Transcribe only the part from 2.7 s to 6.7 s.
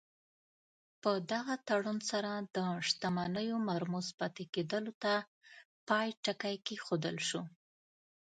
شتمنیو مرموز پاتې کېدلو ته پای ټکی